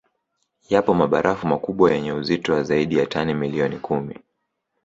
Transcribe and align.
Yapo 0.69 0.93
mabarafu 0.93 1.47
makubwa 1.47 1.91
yenye 1.91 2.13
uzito 2.13 2.53
wa 2.53 2.63
zaidi 2.63 2.97
ya 2.97 3.05
tani 3.05 3.33
milioni 3.33 3.79
kumi 3.79 4.17